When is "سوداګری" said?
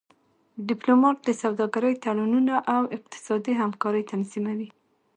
1.41-1.93